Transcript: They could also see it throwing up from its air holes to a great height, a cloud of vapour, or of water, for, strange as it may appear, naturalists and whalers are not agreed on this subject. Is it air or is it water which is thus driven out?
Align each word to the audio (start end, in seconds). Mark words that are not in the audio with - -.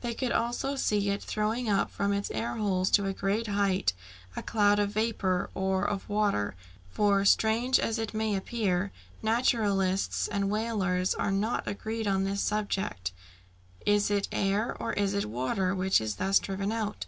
They 0.00 0.14
could 0.14 0.30
also 0.30 0.76
see 0.76 1.10
it 1.10 1.20
throwing 1.20 1.68
up 1.68 1.90
from 1.90 2.12
its 2.12 2.30
air 2.30 2.54
holes 2.54 2.88
to 2.90 3.06
a 3.06 3.12
great 3.12 3.48
height, 3.48 3.94
a 4.36 4.40
cloud 4.40 4.78
of 4.78 4.92
vapour, 4.92 5.50
or 5.56 5.84
of 5.84 6.08
water, 6.08 6.54
for, 6.88 7.24
strange 7.24 7.80
as 7.80 7.98
it 7.98 8.14
may 8.14 8.36
appear, 8.36 8.92
naturalists 9.24 10.28
and 10.28 10.48
whalers 10.50 11.16
are 11.16 11.32
not 11.32 11.66
agreed 11.66 12.06
on 12.06 12.22
this 12.22 12.42
subject. 12.42 13.10
Is 13.84 14.08
it 14.08 14.28
air 14.30 14.76
or 14.78 14.92
is 14.92 15.14
it 15.14 15.24
water 15.24 15.74
which 15.74 16.00
is 16.00 16.14
thus 16.14 16.38
driven 16.38 16.70
out? 16.70 17.06